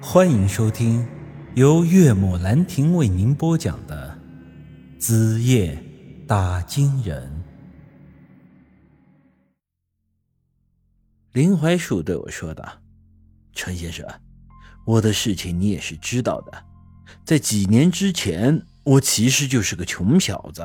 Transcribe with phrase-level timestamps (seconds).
[0.00, 1.06] 欢迎收听
[1.54, 4.18] 由岳母兰亭为您播讲的
[5.00, 5.82] 《子夜
[6.28, 7.44] 打金人》。
[11.32, 12.78] 林怀树对我说道
[13.54, 14.06] ：“陈先生，
[14.84, 16.64] 我的事情你也是知道的。
[17.24, 20.62] 在几年之前，我其实就是个穷小子，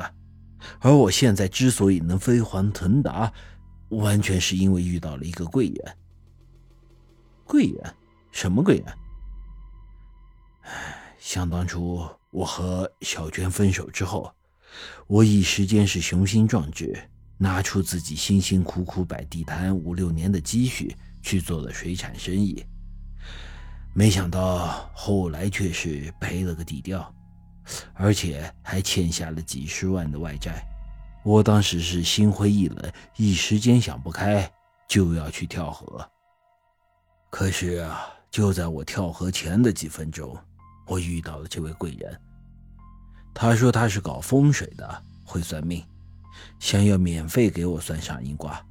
[0.78, 3.32] 而我现在之所以能飞黄腾达，
[3.88, 5.96] 完全是因为遇到了一个贵人。
[7.46, 7.94] 贵人？
[8.30, 8.86] 什么贵人？
[11.18, 14.32] 想当初我和小娟分手之后，
[15.06, 16.96] 我一时间是雄心壮志，
[17.38, 22.64] 拿出自己辛辛苦苦摆地摊五六年的积蓄去做了水产生意，
[23.94, 27.14] 没想到后来却是赔了个底掉，
[27.92, 30.64] 而且还欠下了几十万的外债。
[31.24, 34.50] 我当时是心灰意冷，一时间想不开，
[34.88, 36.04] 就要去跳河。
[37.30, 40.36] 可是啊，就在我跳河前的几分钟，
[40.86, 42.20] 我遇到了这位贵人。
[43.34, 45.84] 他说他是搞风水的，会算命，
[46.58, 48.64] 想要免费给我算上阴卦。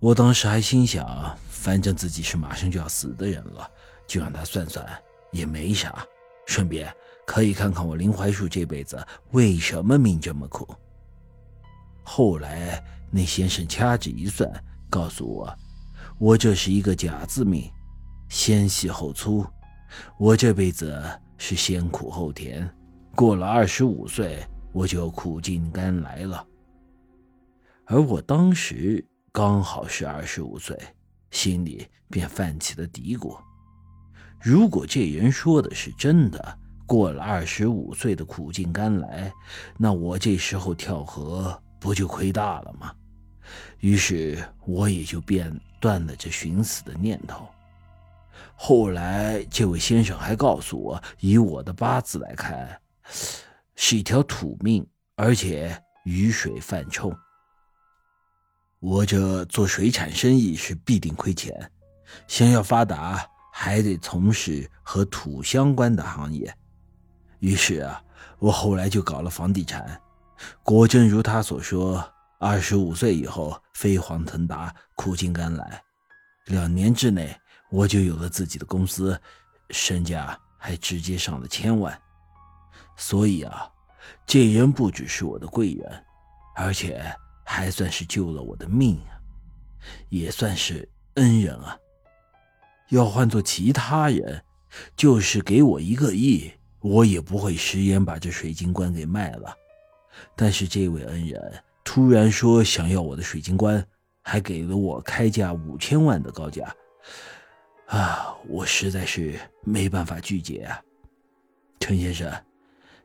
[0.00, 3.70] 我当时还心想，反正自己是马上就要死的人了，
[4.06, 4.84] 就让他算算
[5.30, 6.04] 也没啥，
[6.44, 6.92] 顺便
[7.24, 10.74] 可以看看我林槐树这辈子为什么命这么苦。
[12.02, 14.50] 后来那先生掐指一算，
[14.90, 15.56] 告诉我。
[16.18, 17.70] 我这是一个假字命，
[18.28, 19.46] 先细后粗。
[20.18, 21.02] 我这辈子
[21.36, 22.68] 是先苦后甜，
[23.14, 24.38] 过了二十五岁，
[24.72, 26.46] 我就苦尽甘来了。
[27.84, 30.78] 而我当时刚好是二十五岁，
[31.30, 33.36] 心里便泛起了嘀咕：
[34.40, 39.32] 如果这人说的是真的，过了二十五岁的苦尽甘来，
[39.78, 42.94] 那我这时候跳河不就亏大了吗？
[43.80, 45.52] 于是我也就便。
[45.82, 47.44] 断了这寻死的念头。
[48.54, 52.80] 后来，这位先生还告诉我，以我的八字来看，
[53.74, 57.14] 是一条土命，而且雨水泛冲。
[58.80, 61.70] 我这做水产生意是必定亏钱，
[62.26, 66.54] 想要发达，还得从事和土相关的行业。
[67.40, 68.02] 于是啊，
[68.38, 70.00] 我后来就搞了房地产。
[70.62, 72.04] 果真如他所说。
[72.44, 75.80] 二十五岁以后飞黄腾达，苦尽甘来。
[76.46, 77.32] 两年之内，
[77.72, 79.18] 我就有了自己的公司，
[79.70, 81.98] 身价还直接上了千万。
[82.96, 83.68] 所以啊，
[84.26, 86.04] 这人不只是我的贵人，
[86.54, 87.02] 而且
[87.44, 89.16] 还算是救了我的命啊，
[90.10, 91.76] 也算是恩人啊。
[92.90, 94.44] 要换做其他人，
[94.94, 99.56] 就是给我一个亿，我也不会食言把这水晶棺给卖了。
[100.36, 101.64] 但是这位恩人。
[101.84, 103.84] 突然说想要我的水晶棺，
[104.22, 106.72] 还给了我开价五千万的高价，
[107.86, 110.82] 啊，我实在是没办法拒绝啊，
[111.80, 112.32] 陈先生，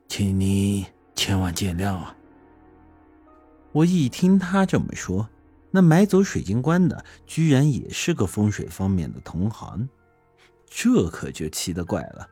[0.07, 2.15] 请您千万见谅啊！
[3.73, 5.29] 我一听他这么说，
[5.71, 9.87] 那买走水晶棺的居然也是个风水方面的同行，
[10.65, 12.29] 这可就奇了怪了。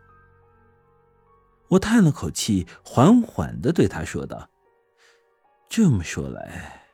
[1.68, 4.50] 我叹了口气，缓缓的对他说道。
[5.68, 6.88] 这么说来，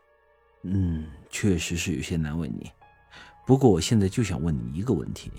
[0.63, 2.72] 嗯，确实是有些难为你。
[3.51, 5.29] 不过我现在就想问你一个问题：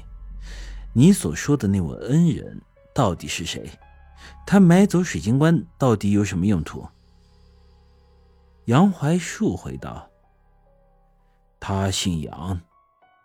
[0.92, 2.60] 你所说的那位恩人
[2.94, 3.66] 到底是谁？
[4.46, 6.86] 他买走水晶棺到底有什么用途？
[8.66, 10.10] 杨槐树回道
[11.58, 12.60] ：“他姓杨，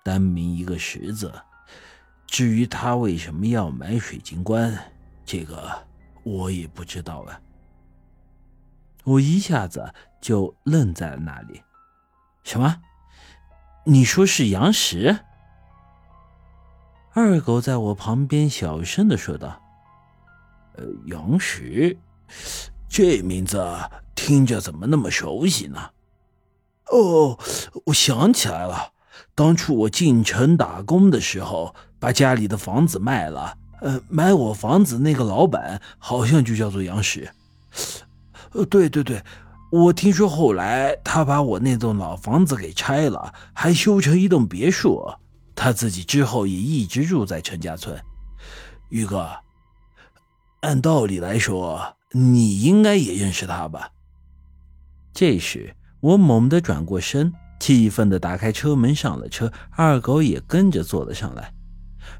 [0.05, 1.33] 单名一个石字。
[2.25, 4.73] 至于他为什么要买水晶棺，
[5.25, 5.69] 这个
[6.23, 7.41] 我也不知道啊。”
[9.03, 11.61] 我一下子就愣在了那里。
[12.45, 12.81] 什么？
[13.89, 15.17] 你说是杨石？
[17.13, 19.61] 二狗在我旁边小声的说道
[20.75, 21.97] ：“呃，杨石，
[22.89, 23.65] 这名字
[24.13, 25.91] 听着怎么那么熟悉呢？”
[26.91, 27.39] 哦，
[27.85, 28.91] 我想起来了，
[29.33, 37.31] 当初我进城打工的时候，把家里的房子卖了，呃，买我房子那个老板好像就叫做杨石。
[38.51, 39.23] 呃，对对对，
[39.69, 45.05] 我听说后来他把我那栋老房子给拆了，还修成一栋别墅。
[45.53, 47.99] 他自己之后也一直住在陈家村。
[48.89, 49.29] 宇哥，
[50.61, 53.91] 按道理来说，你应该也认识他吧？
[55.13, 61.51] 这时，我猛地转过身，气愤地打开车门上了车，二狗也跟着坐了上来。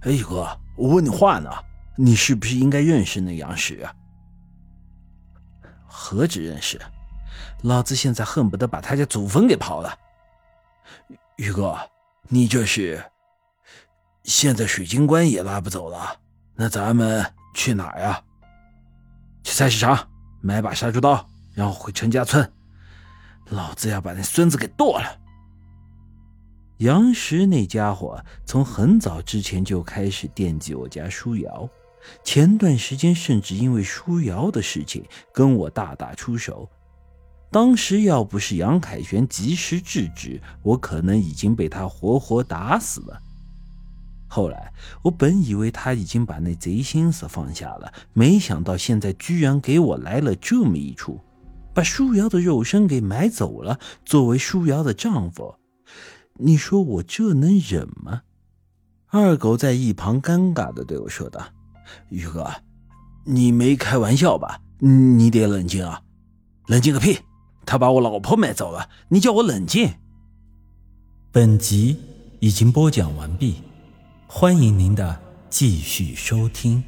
[0.02, 1.50] 哎，宇哥，我问你话呢，
[1.96, 3.94] 你是不是应该认识那杨石啊？
[5.86, 6.82] 何止认识，
[7.62, 9.98] 老子现在恨不得把他家祖坟给刨了。
[11.38, 11.78] 宇哥，
[12.30, 13.04] 你这是
[14.24, 16.20] 现在水晶棺也拉不走了，
[16.56, 18.22] 那咱们去哪呀？
[19.44, 20.10] 去菜市场
[20.42, 22.52] 买把杀猪刀，然后回陈家村，
[23.50, 25.20] 老子要把那孙子给剁了。
[26.78, 31.68] 杨石那家伙从很早之前就开始惦记我家舒瑶，
[32.24, 36.70] 前段时间甚至因为舒瑶的事情跟我大打出手。
[37.50, 43.22] 当时要不是杨凯旋及时制止，我可能已经被他活活打死了。
[44.28, 51.20] 后来我本以为他已经把那贼心思放下了，没想到现在居然给我来了这么一出，
[51.74, 55.56] 把舒瑶的肉身给买走了，作为舒瑶的丈夫。
[56.40, 58.24] 你说我这能忍吗？
[59.08, 61.42] 二狗在一旁尴尬的对我说道
[62.12, 62.46] ：“宇哥，
[63.24, 64.60] 你没开玩笑吧？
[64.80, 66.02] 你得冷静啊！
[66.68, 67.18] 冷静个屁！”
[67.68, 69.96] 他把我老婆买走了，你叫我冷静。
[71.34, 71.98] 本集
[72.40, 73.56] 已经播讲完毕，
[74.26, 75.20] 欢迎您的
[75.50, 76.82] 继续收听。